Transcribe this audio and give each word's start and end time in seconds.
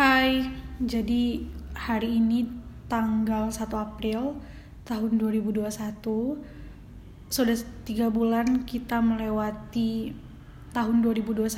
Hai, 0.00 0.48
jadi 0.80 1.44
hari 1.76 2.24
ini 2.24 2.48
tanggal 2.88 3.52
1 3.52 3.68
April 3.68 4.32
tahun 4.88 5.20
2021 5.20 5.60
Sudah 7.28 7.56
tiga 7.84 8.08
bulan 8.08 8.64
kita 8.64 9.04
melewati 9.04 10.16
tahun 10.72 11.04
2021 11.04 11.52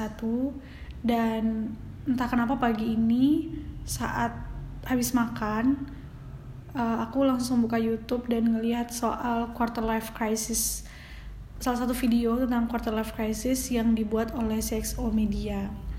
Dan 1.07 1.71
entah 2.03 2.27
kenapa 2.27 2.59
pagi 2.59 2.99
ini 2.99 3.47
saat 3.87 4.35
habis 4.91 5.15
makan 5.15 5.87
uh, 6.75 6.99
Aku 7.07 7.23
langsung 7.23 7.63
buka 7.63 7.79
Youtube 7.79 8.27
dan 8.27 8.59
ngelihat 8.59 8.91
soal 8.91 9.55
quarter 9.55 9.87
life 9.87 10.11
crisis. 10.19 10.83
Salah 11.63 11.87
satu 11.87 11.95
video 11.95 12.43
tentang 12.43 12.67
quarter 12.67 12.91
life 12.91 13.15
crisis 13.15 13.71
yang 13.71 13.95
dibuat 13.95 14.35
oleh 14.35 14.59
CXO 14.59 15.15
Media 15.15 15.92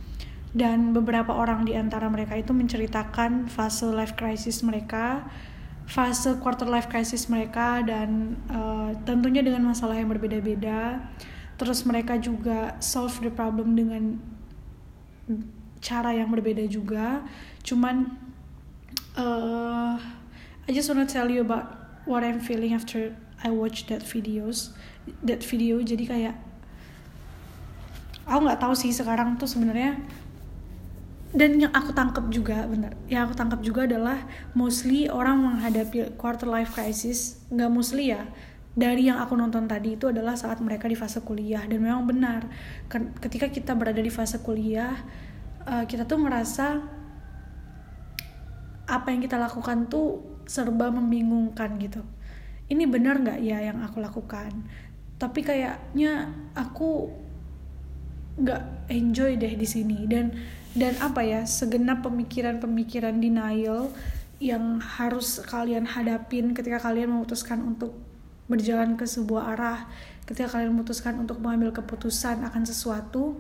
dan 0.54 0.94
beberapa 0.94 1.34
orang 1.34 1.66
di 1.66 1.74
antara 1.74 2.06
mereka 2.14 2.38
itu 2.38 2.54
menceritakan 2.54 3.50
fase 3.50 3.90
life 3.90 4.14
crisis 4.14 4.62
mereka, 4.62 5.26
fase 5.90 6.38
quarter 6.38 6.70
life 6.70 6.86
crisis 6.94 7.26
mereka 7.26 7.82
dan 7.82 8.38
uh, 8.54 8.94
tentunya 9.02 9.42
dengan 9.42 9.66
masalah 9.66 9.98
yang 9.98 10.14
berbeda-beda. 10.14 11.10
Terus 11.58 11.82
mereka 11.90 12.22
juga 12.22 12.78
solve 12.78 13.18
the 13.26 13.34
problem 13.34 13.74
dengan 13.74 14.22
cara 15.82 16.14
yang 16.14 16.30
berbeda 16.30 16.70
juga. 16.70 17.26
Cuman 17.66 18.14
uh, 19.18 19.98
I 20.64 20.70
just 20.70 20.86
wanna 20.86 21.10
tell 21.10 21.34
you 21.34 21.42
about 21.42 21.98
what 22.06 22.22
I'm 22.22 22.38
feeling 22.38 22.78
after 22.78 23.18
I 23.42 23.50
watch 23.50 23.90
that 23.90 24.06
videos, 24.06 24.72
that 25.26 25.42
video. 25.42 25.82
Jadi 25.82 26.06
kayak 26.06 26.36
aku 28.24 28.40
nggak 28.48 28.62
tahu 28.62 28.74
sih 28.78 28.94
sekarang 28.94 29.36
tuh 29.36 29.50
sebenarnya 29.50 30.00
dan 31.34 31.58
yang 31.58 31.74
aku 31.74 31.92
tangkap 31.98 32.30
juga 32.30 32.70
benar 32.70 32.94
yang 33.10 33.26
aku 33.26 33.34
tangkap 33.34 33.60
juga 33.66 33.90
adalah 33.90 34.22
mostly 34.54 35.10
orang 35.10 35.42
menghadapi 35.42 36.14
quarter 36.14 36.46
life 36.46 36.78
crisis 36.78 37.42
nggak 37.50 37.70
mostly 37.74 38.14
ya 38.14 38.30
dari 38.74 39.06
yang 39.06 39.22
aku 39.22 39.38
nonton 39.38 39.70
tadi 39.70 39.94
itu 39.94 40.10
adalah 40.10 40.34
saat 40.34 40.58
mereka 40.58 40.90
di 40.90 40.98
fase 40.98 41.22
kuliah. 41.22 41.62
Dan 41.70 41.86
memang 41.86 42.10
benar 42.10 42.50
ketika 43.22 43.46
kita 43.54 43.78
berada 43.78 44.02
di 44.02 44.10
fase 44.10 44.42
kuliah 44.42 44.98
uh, 45.70 45.86
kita 45.86 46.10
tuh 46.10 46.18
merasa 46.18 46.82
apa 48.90 49.08
yang 49.14 49.22
kita 49.22 49.38
lakukan 49.38 49.86
tuh 49.88 50.26
serba 50.50 50.90
membingungkan 50.90 51.78
gitu. 51.78 52.02
Ini 52.68 52.90
benar 52.90 53.22
nggak 53.22 53.40
ya 53.46 53.62
yang 53.62 53.86
aku 53.86 54.02
lakukan? 54.02 54.66
Tapi 55.22 55.40
kayaknya 55.46 56.34
aku 56.58 57.14
nggak 58.42 58.90
enjoy 58.90 59.38
deh 59.38 59.54
di 59.54 59.68
sini. 59.70 60.10
Dan 60.10 60.34
dan 60.74 60.98
apa 60.98 61.22
ya 61.22 61.42
segenap 61.46 62.02
pemikiran-pemikiran 62.02 63.22
denial 63.22 63.94
yang 64.42 64.82
harus 64.82 65.40
kalian 65.46 65.86
hadapin 65.86 66.58
ketika 66.58 66.82
kalian 66.82 67.14
memutuskan 67.14 67.62
untuk 67.62 67.94
berjalan 68.50 68.98
ke 68.98 69.06
sebuah 69.06 69.56
arah 69.56 69.88
ketika 70.26 70.58
kalian 70.58 70.74
memutuskan 70.74 71.16
untuk 71.22 71.40
mengambil 71.40 71.72
keputusan 71.72 72.44
akan 72.44 72.64
sesuatu 72.66 73.38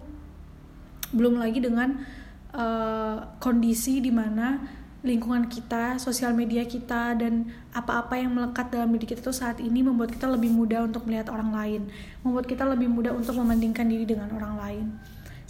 belum 1.11 1.41
lagi 1.41 1.59
dengan 1.59 2.05
uh, 2.53 3.37
kondisi 3.41 3.99
di 3.99 4.09
mana 4.09 4.81
lingkungan 5.03 5.51
kita, 5.51 5.99
sosial 5.99 6.31
media 6.31 6.63
kita 6.63 7.11
dan 7.19 7.51
apa-apa 7.75 8.15
yang 8.15 8.31
melekat 8.31 8.71
dalam 8.71 8.87
diri 8.95 9.03
kita 9.03 9.19
itu 9.19 9.35
saat 9.35 9.59
ini 9.59 9.83
membuat 9.83 10.15
kita 10.15 10.31
lebih 10.31 10.47
mudah 10.47 10.87
untuk 10.87 11.03
melihat 11.03 11.27
orang 11.27 11.51
lain, 11.51 11.81
membuat 12.23 12.47
kita 12.47 12.63
lebih 12.63 12.87
mudah 12.87 13.11
untuk 13.11 13.35
membandingkan 13.35 13.83
diri 13.83 14.07
dengan 14.07 14.31
orang 14.31 14.55
lain 14.55 14.85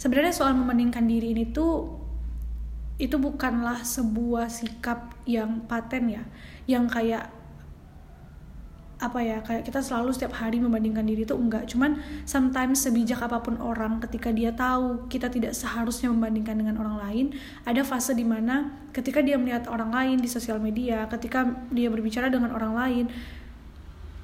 sebenarnya 0.00 0.34
soal 0.34 0.52
membandingkan 0.56 1.04
diri 1.06 1.34
ini 1.34 1.50
tuh 1.50 2.02
itu 2.94 3.18
bukanlah 3.18 3.82
sebuah 3.82 4.46
sikap 4.46 5.18
yang 5.26 5.66
paten 5.66 6.14
ya. 6.14 6.22
Yang 6.70 6.84
kayak 6.94 7.24
apa 8.94 9.20
ya 9.20 9.42
kayak 9.42 9.66
kita 9.66 9.82
selalu 9.84 10.14
setiap 10.14 10.38
hari 10.38 10.62
membandingkan 10.62 11.02
diri 11.02 11.26
itu 11.26 11.34
enggak. 11.34 11.66
Cuman 11.66 11.98
sometimes 12.24 12.86
sebijak 12.86 13.18
apa 13.20 13.42
pun 13.42 13.58
orang 13.58 13.98
ketika 13.98 14.30
dia 14.30 14.54
tahu 14.54 15.10
kita 15.10 15.26
tidak 15.28 15.52
seharusnya 15.52 16.08
membandingkan 16.14 16.54
dengan 16.54 16.78
orang 16.78 16.96
lain 17.02 17.26
ada 17.66 17.82
fase 17.82 18.14
di 18.14 18.22
mana 18.22 18.70
ketika 18.94 19.18
dia 19.20 19.34
melihat 19.34 19.66
orang 19.66 19.90
lain 19.90 20.16
di 20.22 20.30
sosial 20.30 20.62
media 20.62 21.10
ketika 21.10 21.44
dia 21.74 21.90
berbicara 21.90 22.30
dengan 22.30 22.54
orang 22.54 22.72
lain 22.78 23.04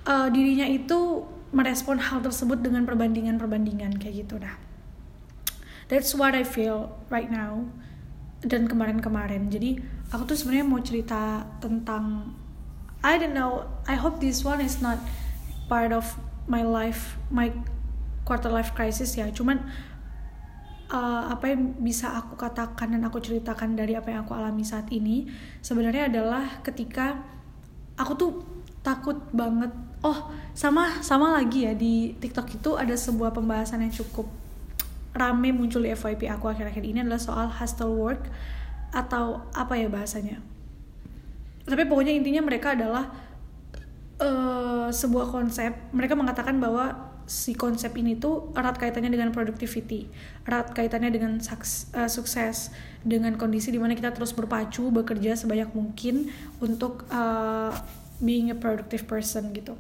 uh, 0.07 0.29
dirinya 0.31 0.65
itu 0.71 1.27
merespon 1.51 1.99
hal 1.99 2.23
tersebut 2.23 2.63
dengan 2.63 2.87
perbandingan-perbandingan 2.87 3.99
kayak 3.99 4.25
gitu 4.25 4.39
nah 4.39 4.55
that's 5.91 6.15
what 6.15 6.39
I 6.39 6.47
feel 6.47 6.95
right 7.11 7.27
now 7.27 7.67
dan 8.47 8.71
kemarin-kemarin. 8.71 9.51
Jadi 9.51 9.83
aku 10.15 10.33
tuh 10.33 10.39
sebenarnya 10.39 10.65
mau 10.65 10.81
cerita 10.81 11.45
tentang 11.59 12.33
I 13.03 13.19
don't 13.19 13.35
know 13.35 13.67
I 13.91 13.99
hope 13.99 14.23
this 14.23 14.47
one 14.47 14.63
is 14.63 14.79
not 14.79 15.03
part 15.67 15.91
of 15.91 16.07
my 16.47 16.63
life 16.63 17.19
my 17.29 17.51
quarter 18.23 18.49
life 18.49 18.73
crisis 18.73 19.19
ya. 19.19 19.29
Cuman 19.35 19.67
uh, 20.95 21.23
apa 21.35 21.53
yang 21.53 21.75
bisa 21.83 22.15
aku 22.15 22.39
katakan 22.39 22.95
dan 22.95 23.03
aku 23.03 23.19
ceritakan 23.19 23.75
dari 23.75 23.99
apa 23.99 24.15
yang 24.15 24.23
aku 24.23 24.33
alami 24.39 24.63
saat 24.63 24.87
ini 24.95 25.27
sebenarnya 25.61 26.07
adalah 26.07 26.63
ketika 26.63 27.19
aku 27.99 28.13
tuh 28.15 28.33
takut 28.81 29.19
banget. 29.35 29.75
Oh 30.01 30.33
sama 30.57 31.03
sama 31.05 31.35
lagi 31.37 31.69
ya 31.69 31.77
di 31.77 32.17
TikTok 32.17 32.57
itu 32.57 32.71
ada 32.79 32.97
sebuah 32.97 33.37
pembahasan 33.37 33.85
yang 33.85 33.93
cukup 33.93 34.25
rame 35.15 35.51
muncul 35.51 35.83
di 35.83 35.91
FYP 35.91 36.31
aku 36.31 36.51
akhir-akhir 36.51 36.85
ini 36.87 37.03
adalah 37.03 37.19
soal 37.19 37.47
hostel 37.51 37.91
work 37.95 38.31
atau 38.95 39.47
apa 39.55 39.79
ya 39.79 39.87
bahasanya. 39.91 40.43
Tapi 41.67 41.87
pokoknya 41.87 42.15
intinya 42.15 42.43
mereka 42.43 42.75
adalah 42.75 43.11
uh, 44.21 44.89
sebuah 44.91 45.31
konsep 45.31 45.73
mereka 45.95 46.15
mengatakan 46.15 46.59
bahwa 46.59 47.11
si 47.31 47.55
konsep 47.55 47.95
ini 47.95 48.19
tuh 48.19 48.51
erat 48.59 48.75
kaitannya 48.75 49.07
dengan 49.07 49.31
productivity 49.31 50.11
erat 50.43 50.75
kaitannya 50.75 51.15
dengan 51.15 51.39
uh, 51.39 52.11
sukses 52.11 52.75
dengan 53.07 53.39
kondisi 53.39 53.71
di 53.71 53.79
mana 53.79 53.95
kita 53.95 54.11
terus 54.11 54.35
berpacu 54.35 54.91
bekerja 54.91 55.39
sebanyak 55.39 55.71
mungkin 55.71 56.27
untuk 56.59 57.07
uh, 57.15 57.71
being 58.19 58.51
a 58.51 58.57
productive 58.59 59.07
person 59.07 59.55
gitu 59.55 59.79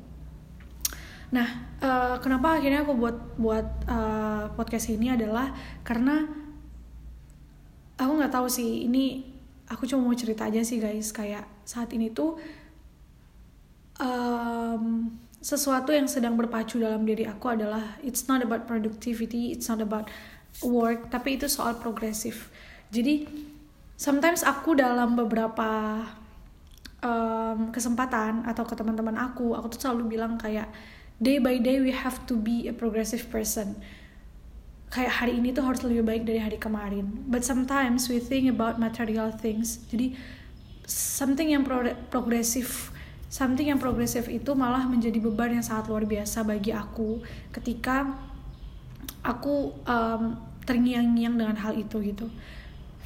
Nah, 1.30 1.48
uh, 1.78 2.16
kenapa 2.18 2.58
akhirnya 2.58 2.82
aku 2.82 2.94
buat 2.98 3.16
buat 3.38 3.66
uh, 3.86 4.50
podcast 4.58 4.90
ini 4.90 5.14
adalah 5.14 5.54
karena 5.86 6.26
aku 7.94 8.12
nggak 8.18 8.34
tahu 8.34 8.50
sih 8.50 8.88
ini 8.88 9.22
aku 9.70 9.86
cuma 9.86 10.02
mau 10.10 10.16
cerita 10.18 10.50
aja 10.50 10.64
sih 10.66 10.82
guys 10.82 11.14
kayak 11.14 11.46
saat 11.62 11.94
ini 11.94 12.10
tuh 12.10 12.34
um, 14.02 15.06
sesuatu 15.40 15.94
yang 15.94 16.10
sedang 16.10 16.34
berpacu 16.34 16.82
dalam 16.82 17.06
diri 17.06 17.24
aku 17.24 17.54
adalah 17.54 17.96
it's 18.04 18.26
not 18.26 18.44
about 18.44 18.66
productivity, 18.66 19.54
it's 19.54 19.70
not 19.70 19.80
about 19.80 20.10
work, 20.60 21.08
tapi 21.08 21.38
itu 21.38 21.46
soal 21.46 21.78
progresif. 21.78 22.52
Jadi 22.90 23.24
sometimes 23.94 24.42
aku 24.42 24.76
dalam 24.76 25.16
beberapa 25.16 26.02
um, 27.00 27.72
kesempatan 27.72 28.44
atau 28.44 28.66
ke 28.66 28.74
teman-teman 28.76 29.16
aku, 29.16 29.56
aku 29.56 29.72
tuh 29.72 29.80
selalu 29.88 30.18
bilang 30.18 30.36
kayak 30.36 30.68
day 31.20 31.36
by 31.36 31.60
day 31.60 31.78
we 31.84 31.92
have 31.92 32.24
to 32.24 32.34
be 32.34 32.66
a 32.66 32.74
progressive 32.74 33.28
person. 33.28 33.76
Kayak 34.90 35.22
hari 35.22 35.38
ini 35.38 35.54
tuh 35.54 35.62
harus 35.62 35.86
lebih 35.86 36.02
baik 36.02 36.26
dari 36.26 36.42
hari 36.42 36.58
kemarin. 36.58 37.06
But 37.30 37.46
sometimes 37.46 38.10
we 38.10 38.18
think 38.18 38.50
about 38.50 38.80
material 38.82 39.30
things. 39.30 39.84
Jadi 39.86 40.18
something 40.88 41.54
yang 41.54 41.62
pro 41.62 41.86
progresif 42.10 42.90
something 43.30 43.70
yang 43.70 43.78
progresif 43.78 44.26
itu 44.26 44.58
malah 44.58 44.82
menjadi 44.90 45.22
beban 45.22 45.54
yang 45.54 45.62
sangat 45.62 45.86
luar 45.86 46.02
biasa 46.02 46.42
bagi 46.42 46.74
aku 46.74 47.22
ketika 47.54 48.10
aku 49.22 49.70
um, 49.86 50.34
terngiang-ngiang 50.66 51.38
dengan 51.38 51.56
hal 51.62 51.78
itu 51.78 52.02
gitu. 52.02 52.26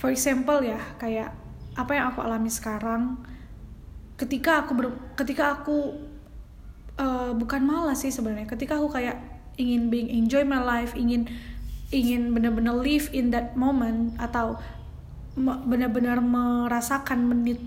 For 0.01 0.09
example 0.09 0.65
ya 0.65 0.81
kayak 0.97 1.37
apa 1.77 1.93
yang 1.93 2.07
aku 2.15 2.25
alami 2.25 2.49
sekarang 2.49 3.21
ketika 4.17 4.65
aku 4.65 4.73
ber, 4.73 4.87
ketika 5.19 5.61
aku 5.61 5.93
uh, 6.99 7.31
bukan 7.35 7.63
malas 7.65 8.03
sih 8.03 8.13
sebenarnya. 8.13 8.49
Ketika 8.51 8.79
aku 8.79 8.95
kayak 8.95 9.19
ingin 9.59 9.91
being 9.91 10.11
enjoy 10.11 10.43
my 10.43 10.59
life 10.59 10.99
ingin 10.99 11.31
ingin 11.95 12.35
benar-benar 12.35 12.75
live 12.75 13.07
in 13.15 13.31
that 13.31 13.55
moment 13.55 14.19
atau 14.19 14.59
benar-benar 15.67 16.19
merasakan 16.23 17.27
menit 17.27 17.59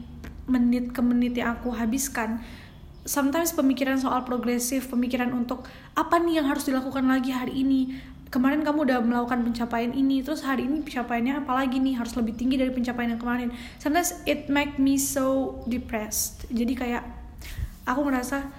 menit 0.47 0.95
ke 0.95 0.99
menit 1.03 1.35
yang 1.35 1.59
aku 1.59 1.75
habiskan 1.75 2.39
sometimes 3.07 3.55
pemikiran 3.55 3.99
soal 3.99 4.23
progresif 4.27 4.91
pemikiran 4.91 5.31
untuk 5.31 5.67
apa 5.95 6.19
nih 6.19 6.43
yang 6.43 6.47
harus 6.51 6.67
dilakukan 6.67 7.07
lagi 7.07 7.31
hari 7.31 7.63
ini? 7.63 7.95
Kemarin 8.27 8.67
kamu 8.67 8.83
udah 8.83 8.99
melakukan 8.99 9.47
pencapaian 9.47 9.95
ini 9.95 10.19
terus 10.19 10.43
hari 10.43 10.67
ini 10.67 10.83
pencapaiannya 10.83 11.47
apa 11.47 11.51
lagi 11.55 11.79
nih? 11.79 11.95
Harus 11.95 12.19
lebih 12.19 12.35
tinggi 12.35 12.59
dari 12.59 12.75
pencapaian 12.75 13.15
yang 13.15 13.21
kemarin. 13.23 13.55
Sometimes 13.79 14.19
it 14.27 14.51
make 14.51 14.75
me 14.75 14.99
so 14.99 15.55
depressed. 15.71 16.43
Jadi 16.51 16.75
kayak 16.75 17.07
aku 17.87 18.03
merasa 18.03 18.51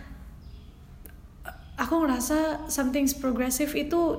aku 1.78 1.94
ngerasa 2.04 2.66
something's 2.66 3.14
progressive 3.14 3.70
itu 3.78 4.18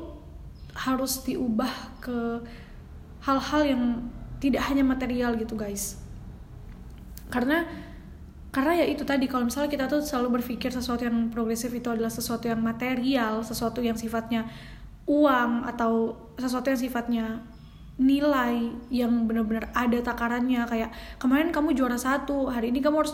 harus 0.74 1.28
diubah 1.28 2.00
ke 2.00 2.40
hal-hal 3.28 3.62
yang 3.68 3.84
tidak 4.40 4.64
hanya 4.72 4.88
material 4.88 5.36
gitu 5.36 5.60
guys. 5.60 6.00
Karena 7.28 7.68
karena 8.50 8.82
ya 8.82 8.86
itu 8.90 9.06
tadi 9.06 9.30
kalau 9.30 9.46
misalnya 9.46 9.70
kita 9.70 9.86
tuh 9.86 10.02
selalu 10.02 10.42
berpikir 10.42 10.74
sesuatu 10.74 11.06
yang 11.06 11.30
progresif 11.30 11.70
itu 11.70 11.86
adalah 11.86 12.10
sesuatu 12.10 12.50
yang 12.50 12.58
material 12.58 13.46
sesuatu 13.46 13.78
yang 13.78 13.94
sifatnya 13.94 14.50
uang 15.06 15.70
atau 15.70 16.18
sesuatu 16.34 16.74
yang 16.74 16.82
sifatnya 16.82 17.26
nilai 18.00 18.74
yang 18.90 19.28
benar-benar 19.28 19.70
ada 19.76 20.00
takarannya. 20.00 20.66
Kayak 20.66 20.90
kemarin 21.20 21.52
kamu 21.52 21.76
juara 21.76 22.00
satu 22.00 22.48
hari 22.48 22.72
ini 22.72 22.80
kamu 22.80 23.04
harus 23.06 23.14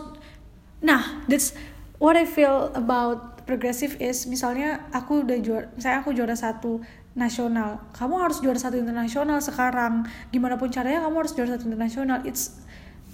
nah 0.86 1.26
that's 1.26 1.58
what 1.98 2.14
I 2.14 2.30
feel 2.30 2.70
about 2.78 3.35
progresif 3.46 4.02
is 4.02 4.26
misalnya 4.26 4.84
aku 4.90 5.22
udah 5.22 5.38
juara 5.40 5.68
saya 5.78 6.02
aku 6.02 6.12
juara 6.12 6.34
satu 6.34 6.82
nasional 7.16 7.80
kamu 7.96 8.16
harus 8.20 8.44
juara 8.44 8.60
satu 8.60 8.76
internasional 8.76 9.40
sekarang. 9.40 10.04
Gimana 10.34 10.60
pun 10.60 10.68
caranya 10.74 11.06
kamu 11.08 11.16
harus 11.24 11.34
juara 11.38 11.56
satu 11.56 11.70
internasional. 11.72 12.26
It's 12.28 12.60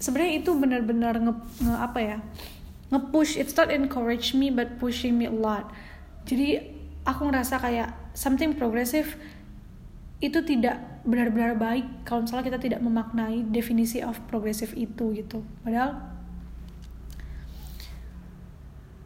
sebenarnya 0.01 0.41
itu 0.41 0.51
benar-benar 0.57 1.21
nge, 1.21 1.33
nge 1.61 1.75
apa 1.77 1.99
ya 2.01 2.17
nge-push. 2.89 3.37
It's 3.37 3.55
not 3.55 3.69
encourage 3.69 4.33
me 4.33 4.49
but 4.49 4.81
pushing 4.81 5.15
me 5.15 5.29
a 5.29 5.35
lot. 5.35 5.69
Jadi 6.25 6.59
aku 7.05 7.29
ngerasa 7.29 7.61
kayak 7.61 7.93
something 8.17 8.57
progressive 8.57 9.15
itu 10.21 10.37
tidak 10.45 10.77
benar-benar 11.01 11.57
baik 11.57 12.05
kalau 12.05 12.29
misalnya 12.29 12.53
kita 12.53 12.59
tidak 12.61 12.79
memaknai 12.85 13.41
definisi 13.49 14.05
of 14.05 14.21
progressive 14.29 14.69
itu 14.77 15.17
gitu. 15.17 15.41
Padahal 15.65 16.10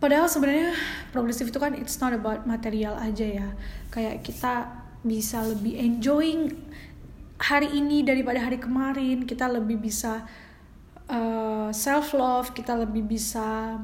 padahal 0.05 0.29
sebenarnya 0.29 0.77
progressive 1.09 1.49
itu 1.49 1.57
kan 1.57 1.73
it's 1.73 1.97
not 1.97 2.13
about 2.13 2.45
material 2.45 2.93
aja 3.01 3.25
ya. 3.25 3.49
Kayak 3.89 4.21
kita 4.21 4.69
bisa 5.01 5.41
lebih 5.41 5.81
enjoying 5.81 6.53
hari 7.41 7.73
ini 7.73 8.05
daripada 8.05 8.37
hari 8.37 8.61
kemarin. 8.61 9.25
Kita 9.25 9.49
lebih 9.49 9.81
bisa 9.81 10.21
uh, 11.09 11.73
self 11.73 12.13
love 12.13 12.53
kita 12.53 12.77
lebih 12.77 13.01
bisa 13.01 13.81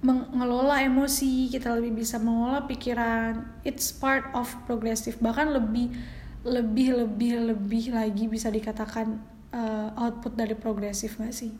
mengelola 0.00 0.78
emosi 0.80 1.50
kita 1.52 1.76
lebih 1.76 2.00
bisa 2.00 2.16
mengelola 2.16 2.64
pikiran. 2.64 3.60
It's 3.68 3.92
part 3.92 4.32
of 4.32 4.48
progressive 4.64 5.20
bahkan 5.20 5.52
lebih 5.52 5.92
lebih 6.40 7.04
lebih 7.04 7.52
lebih 7.52 7.84
lagi 7.92 8.24
bisa 8.32 8.48
dikatakan 8.48 9.20
uh, 9.52 9.92
output 9.92 10.40
dari 10.40 10.56
progresif 10.56 11.20
gak 11.20 11.36
sih 11.36 11.52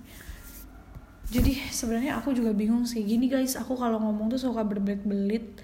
jadi 1.28 1.52
sebenarnya 1.68 2.16
aku 2.16 2.32
juga 2.32 2.56
bingung 2.56 2.88
sih. 2.88 3.04
Gini 3.04 3.28
guys 3.28 3.52
aku 3.52 3.76
kalau 3.76 4.00
ngomong 4.00 4.32
tuh 4.32 4.40
suka 4.40 4.64
berbelit-belit. 4.64 5.60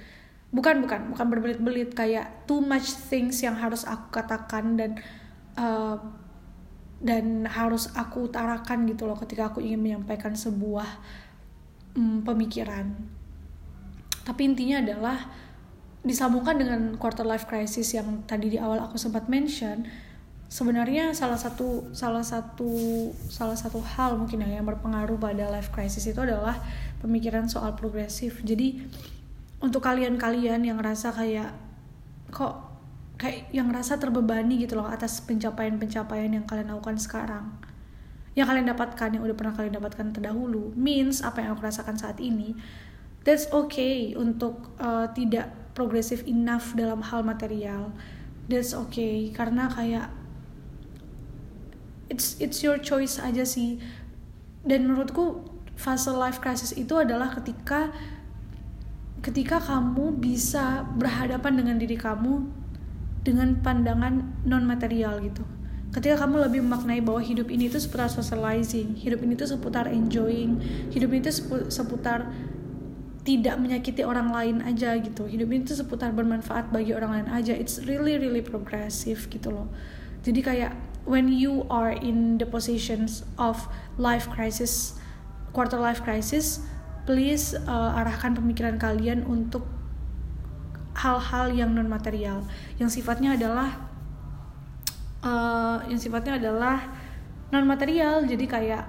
Bukan 0.52 0.84
bukan 0.84 1.16
bukan 1.16 1.26
berbelit-belit. 1.32 1.96
Kayak 1.96 2.44
too 2.44 2.60
much 2.60 2.92
things 3.08 3.40
yang 3.40 3.56
harus 3.56 3.88
aku 3.88 4.12
katakan 4.12 4.76
dan 4.76 5.00
uh, 5.56 5.96
dan 7.00 7.48
harus 7.48 7.88
aku 7.96 8.28
utarakan 8.28 8.84
gitu 8.84 9.08
loh 9.08 9.16
ketika 9.16 9.48
aku 9.48 9.64
ingin 9.64 9.80
menyampaikan 9.80 10.36
sebuah 10.36 10.88
um, 11.96 12.20
pemikiran. 12.20 12.92
Tapi 14.24 14.40
intinya 14.44 14.84
adalah 14.84 15.16
disambungkan 16.04 16.60
dengan 16.60 16.80
quarter 17.00 17.24
life 17.24 17.48
crisis 17.48 17.96
yang 17.96 18.28
tadi 18.28 18.52
di 18.52 18.58
awal 18.60 18.84
aku 18.84 19.00
sempat 19.00 19.32
mention 19.32 19.88
sebenarnya 20.48 21.10
salah 21.16 21.38
satu 21.40 21.90
salah 21.90 22.22
satu 22.22 22.70
salah 23.26 23.56
satu 23.58 23.82
hal 23.82 24.14
mungkin 24.20 24.44
ya 24.44 24.60
yang 24.60 24.66
berpengaruh 24.68 25.18
pada 25.18 25.50
life 25.50 25.72
crisis 25.74 26.04
itu 26.06 26.20
adalah 26.20 26.60
pemikiran 27.02 27.48
soal 27.50 27.74
progresif. 27.74 28.40
Jadi 28.44 28.84
untuk 29.64 29.80
kalian-kalian 29.82 30.64
yang 30.64 30.78
rasa 30.78 31.10
kayak 31.10 31.52
kok 32.28 32.74
kayak 33.16 33.48
yang 33.54 33.70
rasa 33.70 33.96
terbebani 33.96 34.60
gitu 34.60 34.76
loh 34.76 34.90
atas 34.90 35.22
pencapaian-pencapaian 35.24 36.30
yang 36.34 36.44
kalian 36.44 36.72
lakukan 36.72 36.98
sekarang. 37.00 37.50
Yang 38.34 38.46
kalian 38.50 38.66
dapatkan 38.74 39.08
yang 39.14 39.22
udah 39.22 39.36
pernah 39.38 39.54
kalian 39.54 39.74
dapatkan 39.78 40.06
terdahulu. 40.10 40.74
Means 40.74 41.22
apa 41.22 41.40
yang 41.42 41.54
aku 41.54 41.62
rasakan 41.64 41.94
saat 41.94 42.18
ini 42.18 42.58
that's 43.24 43.48
okay 43.50 44.12
untuk 44.14 44.76
uh, 44.76 45.08
tidak 45.16 45.50
progresif 45.72 46.22
enough 46.28 46.76
dalam 46.78 47.02
hal 47.02 47.26
material. 47.26 47.90
That's 48.46 48.76
okay. 48.76 49.32
Karena 49.32 49.66
kayak 49.72 50.23
it's 52.14 52.38
it's 52.38 52.62
your 52.62 52.78
choice 52.78 53.18
aja 53.18 53.42
sih. 53.42 53.82
Dan 54.62 54.86
menurutku 54.86 55.42
fase 55.74 56.14
life 56.14 56.38
crisis 56.38 56.70
itu 56.78 56.94
adalah 56.94 57.34
ketika 57.34 57.90
ketika 59.20 59.58
kamu 59.58 60.14
bisa 60.14 60.86
berhadapan 60.94 61.58
dengan 61.58 61.76
diri 61.82 61.98
kamu 61.98 62.46
dengan 63.26 63.58
pandangan 63.58 64.46
non 64.46 64.62
material 64.62 65.18
gitu. 65.26 65.42
Ketika 65.90 66.26
kamu 66.26 66.50
lebih 66.50 66.60
memaknai 66.62 67.00
bahwa 67.02 67.22
hidup 67.22 67.50
ini 67.50 67.70
itu 67.70 67.78
seputar 67.78 68.10
socializing 68.10 68.98
hidup 68.98 69.22
ini 69.22 69.38
itu 69.38 69.46
seputar 69.46 69.86
enjoying 69.90 70.58
hidup 70.90 71.10
ini 71.14 71.22
itu 71.22 71.32
seputar 71.70 72.30
tidak 73.24 73.56
menyakiti 73.56 74.04
orang 74.04 74.28
lain 74.28 74.60
aja 74.60 74.92
gitu. 75.00 75.24
Hidup 75.24 75.48
ini 75.48 75.64
tuh 75.64 75.80
seputar 75.80 76.12
bermanfaat 76.12 76.68
bagi 76.68 76.92
orang 76.92 77.10
lain 77.22 77.28
aja. 77.32 77.56
It's 77.56 77.80
really 77.88 78.20
really 78.20 78.44
progressive 78.44 79.24
gitu 79.32 79.48
loh. 79.54 79.72
Jadi 80.20 80.40
kayak 80.44 80.93
when 81.04 81.28
you 81.28 81.68
are 81.68 81.92
in 81.92 82.36
the 82.40 82.48
positions 82.48 83.24
of 83.36 83.68
life 84.00 84.28
crisis 84.32 84.96
quarter 85.52 85.78
life 85.78 86.00
crisis 86.02 86.64
please 87.04 87.52
uh, 87.68 88.00
arahkan 88.00 88.34
pemikiran 88.36 88.80
kalian 88.80 89.24
untuk 89.28 89.68
hal-hal 90.96 91.52
yang 91.52 91.74
non 91.76 91.86
material 91.86 92.42
yang 92.80 92.88
sifatnya 92.88 93.36
adalah 93.36 93.76
uh, 95.20 95.84
yang 95.86 96.00
sifatnya 96.00 96.40
adalah 96.40 96.80
non 97.52 97.68
material 97.68 98.24
jadi 98.24 98.44
kayak 98.48 98.84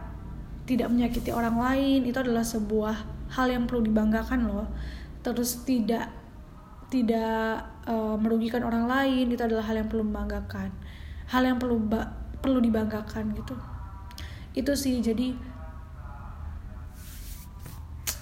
tidak 0.66 0.90
menyakiti 0.90 1.30
orang 1.30 1.56
lain 1.62 2.10
itu 2.10 2.18
adalah 2.18 2.42
sebuah 2.42 2.96
hal 3.38 3.48
yang 3.50 3.70
perlu 3.70 3.86
dibanggakan 3.86 4.50
loh. 4.50 4.68
Terus 5.22 5.62
tidak 5.66 6.10
tidak 6.90 7.66
uh, 7.90 8.18
merugikan 8.18 8.62
orang 8.62 8.86
lain 8.86 9.34
itu 9.34 9.42
adalah 9.42 9.66
hal 9.66 9.82
yang 9.82 9.90
perlu 9.90 10.06
membanggakan 10.06 10.70
hal 11.30 11.42
yang 11.46 11.58
perlu 11.58 11.82
perlu 12.42 12.60
dibanggakan 12.62 13.34
gitu. 13.34 13.56
Itu 14.54 14.74
sih 14.78 15.02
jadi 15.02 15.36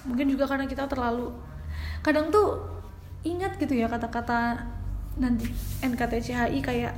mungkin 0.04 0.28
juga 0.28 0.44
karena 0.44 0.68
kita 0.68 0.84
terlalu 0.84 1.32
kadang 2.04 2.28
tuh 2.28 2.60
ingat 3.24 3.56
gitu 3.56 3.72
ya 3.72 3.88
kata-kata 3.88 4.68
nanti 5.16 5.48
NKTCHI 5.80 6.60
kayak 6.60 6.94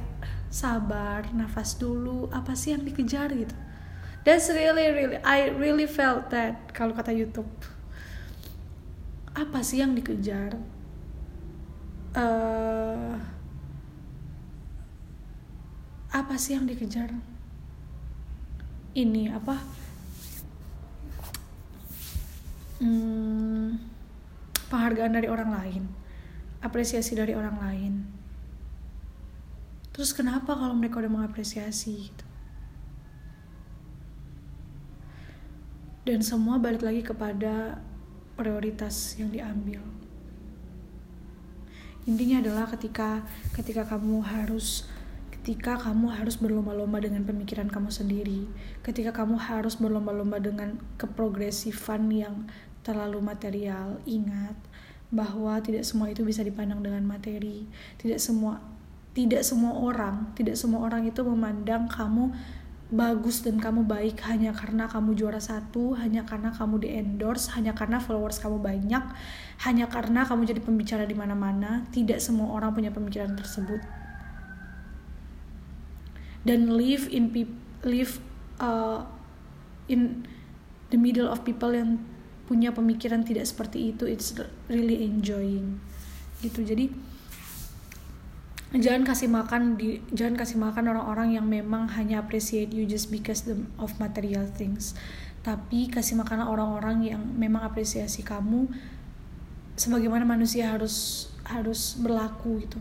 sabar 0.50 1.30
nafas 1.30 1.78
dulu 1.78 2.26
apa 2.34 2.54
sih 2.58 2.74
yang 2.74 2.82
dikejar? 2.82 3.30
gitu. 3.34 3.54
That's 4.26 4.50
really 4.50 4.90
really 4.90 5.18
I 5.22 5.54
really 5.54 5.86
felt 5.86 6.34
that 6.34 6.75
kalau 6.75 6.94
kata 6.98 7.14
YouTube. 7.14 7.46
Apa 9.36 9.62
sih 9.62 9.84
yang 9.84 9.94
dikejar? 9.94 10.56
Uh, 12.16 13.20
apa 16.23 16.40
sih 16.40 16.56
yang 16.56 16.64
dikejar? 16.64 17.12
Ini 18.96 19.37
apa? 19.37 19.61
Hmm, 22.80 23.76
penghargaan 24.68 25.16
dari 25.16 25.28
orang 25.28 25.50
lain 25.52 25.85
apresiasi 26.66 27.14
dari 27.14 27.30
orang 27.37 27.56
lain. 27.62 27.94
Terus 29.94 30.12
kenapa 30.12 30.52
kalau 30.52 30.76
mereka 30.76 31.00
udah 31.00 31.12
mengapresiasi 31.12 32.11
gitu? 32.11 32.26
Dan 36.06 36.23
semua 36.23 36.58
balik 36.58 36.87
lagi 36.87 37.02
kepada 37.02 37.80
prioritas 38.38 39.16
yang 39.16 39.32
diambil. 39.32 39.82
Intinya 42.06 42.38
adalah 42.38 42.70
ketika 42.70 43.26
ketika 43.50 43.82
kamu 43.82 44.23
harus 44.23 44.87
ketika 45.46 45.78
kamu 45.78 46.10
harus 46.10 46.42
berlomba-lomba 46.42 46.98
dengan 46.98 47.22
pemikiran 47.22 47.70
kamu 47.70 47.86
sendiri 47.86 48.50
ketika 48.82 49.14
kamu 49.14 49.38
harus 49.38 49.78
berlomba-lomba 49.78 50.42
dengan 50.42 50.74
keprogresifan 50.98 52.10
yang 52.10 52.50
terlalu 52.82 53.22
material 53.22 54.02
ingat 54.10 54.58
bahwa 55.14 55.54
tidak 55.62 55.86
semua 55.86 56.10
itu 56.10 56.26
bisa 56.26 56.42
dipandang 56.42 56.82
dengan 56.82 57.06
materi. 57.06 57.62
Tidak 57.94 58.18
semua 58.18 58.58
tidak 59.14 59.46
semua 59.46 59.72
orang 59.78 60.34
tidak 60.34 60.58
semua 60.58 60.82
orang 60.82 61.06
itu 61.06 61.22
memandang 61.22 61.86
kamu 61.86 62.34
bagus 62.90 63.40
dan 63.46 63.62
kamu 63.62 63.86
baik 63.86 64.18
hanya 64.26 64.50
karena 64.50 64.90
kamu 64.90 65.14
juara 65.14 65.38
satu 65.38 65.94
hanya 65.94 66.26
karena 66.28 66.50
kamu 66.50 66.82
di 66.82 66.88
endorse 66.90 67.54
hanya 67.54 67.70
karena 67.70 68.02
followers 68.02 68.42
kamu 68.42 68.58
banyak 68.58 69.04
hanya 69.62 69.86
karena 69.86 70.26
kamu 70.26 70.42
jadi 70.42 70.58
pembicara 70.58 71.06
di 71.06 71.14
mana-mana. 71.14 71.86
Tidak 71.94 72.18
semua 72.18 72.50
orang 72.50 72.74
punya 72.74 72.90
pemikiran 72.90 73.38
tersebut 73.38 74.05
dan 76.46 76.70
live 76.78 77.10
in 77.10 77.34
live 77.82 78.22
uh, 78.62 79.02
in 79.90 80.22
the 80.94 80.98
middle 80.98 81.26
of 81.26 81.42
people 81.42 81.74
yang 81.74 81.98
punya 82.46 82.70
pemikiran 82.70 83.26
tidak 83.26 83.50
seperti 83.50 83.90
itu 83.90 84.06
it's 84.06 84.30
really 84.70 85.02
enjoying. 85.02 85.82
Gitu. 86.38 86.62
Jadi 86.62 86.86
jangan 88.78 89.02
kasih 89.02 89.26
makan 89.26 89.74
di 89.74 89.98
jangan 90.14 90.38
kasih 90.38 90.58
makan 90.62 90.94
orang-orang 90.94 91.34
yang 91.34 91.46
memang 91.50 91.90
hanya 91.98 92.22
appreciate 92.22 92.70
you 92.70 92.86
just 92.86 93.10
because 93.10 93.42
of 93.82 93.90
material 93.98 94.46
things. 94.46 94.94
Tapi 95.42 95.90
kasih 95.90 96.14
makan 96.22 96.46
orang-orang 96.46 97.02
yang 97.02 97.22
memang 97.22 97.66
apresiasi 97.66 98.22
kamu 98.22 98.70
sebagaimana 99.74 100.22
manusia 100.22 100.70
harus 100.70 101.26
harus 101.42 101.98
berlaku 101.98 102.62
gitu. 102.62 102.78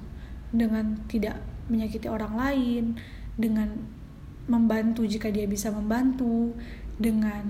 Dengan 0.53 1.01
tidak 1.09 1.41
menyakiti 1.65 2.05
orang 2.05 2.37
lain 2.37 2.85
dengan 3.35 3.71
membantu 4.45 5.03
jika 5.03 5.31
dia 5.33 5.49
bisa 5.49 5.73
membantu 5.73 6.53
dengan 6.95 7.43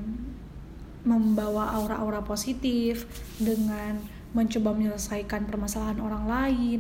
membawa 1.05 1.77
aura-aura 1.77 2.25
positif 2.25 3.05
dengan 3.37 4.01
mencoba 4.33 4.73
menyelesaikan 4.73 5.45
permasalahan 5.45 6.01
orang 6.01 6.25
lain 6.25 6.79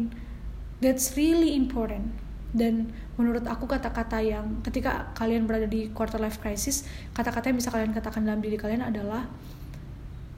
that's 0.83 1.15
really 1.15 1.55
important. 1.55 2.11
Dan 2.55 2.95
menurut 3.19 3.43
aku 3.43 3.67
kata-kata 3.67 4.23
yang 4.23 4.63
ketika 4.63 5.11
kalian 5.11 5.43
berada 5.43 5.67
di 5.67 5.91
quarter 5.91 6.23
life 6.23 6.39
crisis 6.39 6.87
kata-kata 7.11 7.51
yang 7.51 7.59
bisa 7.59 7.67
kalian 7.67 7.91
katakan 7.91 8.23
dalam 8.23 8.39
diri 8.39 8.55
kalian 8.55 8.79
adalah 8.79 9.27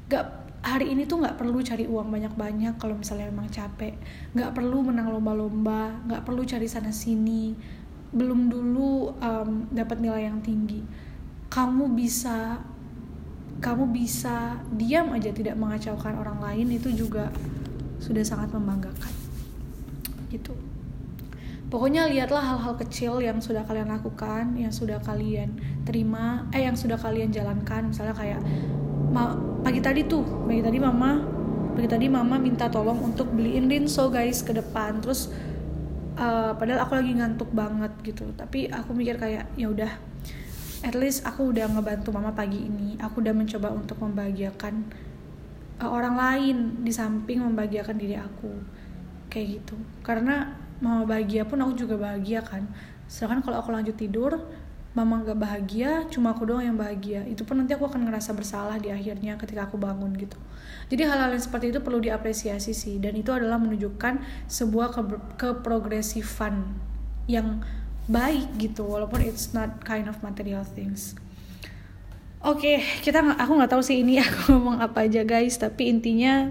gak 0.09 0.25
hari 0.65 0.97
ini 0.97 1.05
tuh 1.05 1.21
nggak 1.21 1.38
perlu 1.38 1.62
cari 1.62 1.86
uang 1.86 2.09
banyak-banyak 2.09 2.81
kalau 2.81 2.97
misalnya 2.97 3.29
memang 3.29 3.53
capek. 3.53 3.93
Nggak 4.33 4.50
perlu 4.57 4.81
menang 4.81 5.13
lomba-lomba 5.13 6.01
nggak 6.09 6.25
perlu 6.25 6.41
cari 6.41 6.65
sana 6.65 6.89
sini 6.89 7.53
belum 8.15 8.47
dulu 8.47 9.15
um, 9.19 9.67
dapat 9.71 9.99
nilai 9.99 10.31
yang 10.31 10.39
tinggi. 10.39 10.83
Kamu 11.47 11.91
bisa 11.95 12.59
kamu 13.57 13.89
bisa 13.89 14.61
diam 14.77 15.09
aja 15.17 15.33
tidak 15.33 15.57
mengacaukan 15.57 16.13
orang 16.21 16.37
lain 16.37 16.77
itu 16.77 16.93
juga 16.93 17.33
sudah 17.97 18.21
sangat 18.21 18.53
membanggakan. 18.53 19.13
Gitu. 20.29 20.53
Pokoknya 21.67 22.07
lihatlah 22.07 22.39
hal-hal 22.39 22.79
kecil 22.79 23.19
yang 23.19 23.43
sudah 23.43 23.67
kalian 23.67 23.91
lakukan 23.91 24.55
yang 24.55 24.71
sudah 24.71 25.03
kalian 25.03 25.59
terima 25.83 26.47
eh 26.55 26.63
yang 26.63 26.79
sudah 26.79 26.95
kalian 26.95 27.27
jalankan. 27.33 27.91
Misalnya 27.91 28.15
kayak 28.15 28.39
ma 29.11 29.35
pagi 29.65 29.83
tadi 29.83 30.07
tuh 30.07 30.23
pagi 30.47 30.63
tadi 30.63 30.79
mama 30.79 31.19
pagi 31.75 31.89
tadi 31.91 32.07
mama 32.07 32.39
minta 32.39 32.71
tolong 32.71 33.11
untuk 33.11 33.35
beliin 33.35 33.67
rinso 33.67 34.07
guys 34.07 34.47
ke 34.47 34.55
depan. 34.55 35.03
Terus 35.03 35.27
uh, 36.17 36.51
padahal 36.57 36.83
aku 36.83 36.93
lagi 36.97 37.13
ngantuk 37.15 37.50
banget 37.53 37.93
gitu. 38.03 38.25
Tapi 38.33 38.67
aku 38.67 38.91
mikir 38.91 39.15
kayak 39.21 39.47
ya 39.55 39.69
udah 39.69 39.91
at 40.86 40.93
least 40.93 41.25
aku 41.25 41.53
udah 41.53 41.69
ngebantu 41.69 42.09
mama 42.12 42.33
pagi 42.33 42.65
ini. 42.65 42.97
Aku 43.00 43.21
udah 43.21 43.31
mencoba 43.31 43.71
untuk 43.71 44.01
membahagiakan 44.01 44.74
uh, 45.79 45.89
orang 45.89 46.15
lain 46.17 46.57
di 46.81 46.91
samping 46.91 47.45
membahagiakan 47.45 47.95
diri 47.95 48.17
aku. 48.17 48.51
Kayak 49.29 49.62
gitu. 49.62 49.75
Karena 50.01 50.57
mama 50.81 51.05
bahagia 51.05 51.45
pun 51.45 51.62
aku 51.62 51.77
juga 51.77 51.95
bahagia 51.97 52.41
kan. 52.41 52.65
Sedangkan 53.07 53.45
kalau 53.45 53.57
aku 53.63 53.71
lanjut 53.71 53.95
tidur 53.95 54.36
mama 54.97 55.21
gak 55.21 55.37
bahagia 55.37 56.09
cuma 56.09 56.33
aku 56.33 56.49
doang 56.49 56.65
yang 56.65 56.73
bahagia. 56.73 57.21
Itu 57.29 57.45
pun 57.45 57.61
nanti 57.61 57.77
aku 57.77 57.85
akan 57.85 58.09
ngerasa 58.09 58.33
bersalah 58.33 58.81
di 58.81 58.89
akhirnya 58.89 59.37
ketika 59.37 59.69
aku 59.69 59.77
bangun 59.77 60.09
gitu. 60.17 60.41
Jadi 60.89 61.05
hal-hal 61.05 61.37
yang 61.37 61.43
seperti 61.43 61.69
itu 61.69 61.85
perlu 61.85 62.01
diapresiasi 62.01 62.73
sih 62.73 62.97
dan 62.97 63.13
itu 63.13 63.29
adalah 63.29 63.61
menunjukkan 63.61 64.25
sebuah 64.49 64.89
ke 64.89 65.01
keprogresifan 65.37 66.73
yang 67.29 67.61
baik 68.09 68.49
gitu 68.57 68.87
walaupun 68.87 69.21
it's 69.21 69.53
not 69.53 69.85
kind 69.85 70.09
of 70.09 70.17
material 70.25 70.65
things. 70.65 71.13
Oke 72.41 72.79
okay, 72.81 73.03
kita 73.03 73.21
aku 73.21 73.51
nggak 73.59 73.69
tahu 73.69 73.83
sih 73.85 74.01
ini 74.01 74.17
aku 74.25 74.57
ngomong 74.57 74.81
apa 74.81 75.05
aja 75.05 75.21
guys 75.27 75.59
tapi 75.61 75.93
intinya 75.93 76.49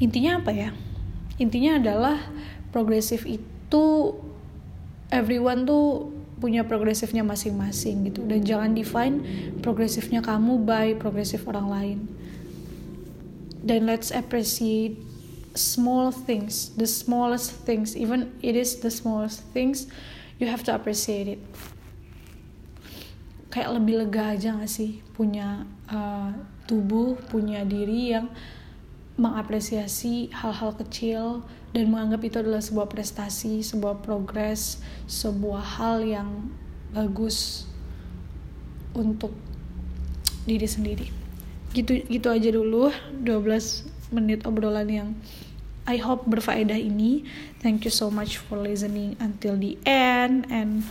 intinya 0.00 0.40
apa 0.40 0.54
ya? 0.54 0.70
Intinya 1.36 1.82
adalah 1.82 2.16
progresif 2.70 3.26
itu 3.26 4.14
everyone 5.10 5.66
tuh 5.66 6.13
punya 6.44 6.60
progresifnya 6.60 7.24
masing-masing 7.24 8.12
gitu. 8.12 8.20
Dan 8.28 8.44
jangan 8.44 8.76
define 8.76 9.24
progresifnya 9.64 10.20
kamu 10.20 10.60
by 10.60 10.92
progresif 11.00 11.48
orang 11.48 11.66
lain. 11.72 11.98
Dan 13.64 13.88
let's 13.88 14.12
appreciate 14.12 15.00
small 15.56 16.12
things 16.12 16.76
the 16.76 16.84
smallest 16.84 17.64
things. 17.64 17.96
Even 17.96 18.28
it 18.44 18.52
is 18.52 18.84
the 18.84 18.92
smallest 18.92 19.40
things 19.56 19.88
you 20.36 20.44
have 20.44 20.60
to 20.68 20.74
appreciate 20.76 21.40
it. 21.40 21.40
Kayak 23.48 23.80
lebih 23.80 24.04
lega 24.04 24.36
aja 24.36 24.52
gak 24.60 24.68
sih 24.68 25.00
punya 25.16 25.64
uh, 25.88 26.34
tubuh 26.68 27.16
punya 27.32 27.64
diri 27.64 28.12
yang 28.12 28.28
mengapresiasi 29.14 30.34
hal-hal 30.34 30.74
kecil 30.74 31.46
dan 31.70 31.90
menganggap 31.90 32.22
itu 32.26 32.36
adalah 32.42 32.62
sebuah 32.62 32.90
prestasi, 32.90 33.62
sebuah 33.62 34.02
progres, 34.02 34.82
sebuah 35.06 35.62
hal 35.78 36.02
yang 36.02 36.50
bagus 36.90 37.66
untuk 38.94 39.34
diri 40.46 40.66
sendiri. 40.66 41.06
Gitu 41.74 42.06
gitu 42.06 42.30
aja 42.30 42.50
dulu 42.50 42.90
12 43.22 44.14
menit 44.14 44.46
obrolan 44.46 44.86
yang 44.90 45.08
I 45.84 46.00
hope 46.00 46.24
berfaedah 46.24 46.80
ini. 46.80 47.28
Thank 47.60 47.84
you 47.84 47.92
so 47.92 48.08
much 48.08 48.40
for 48.40 48.56
listening 48.56 49.20
until 49.20 49.58
the 49.58 49.76
end 49.84 50.48
and 50.48 50.86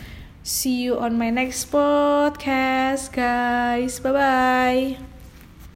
see 0.46 0.86
you 0.86 1.02
on 1.02 1.18
my 1.18 1.34
next 1.34 1.74
podcast 1.74 3.10
guys. 3.10 3.98
Bye 4.00 4.14
bye. 4.14 5.13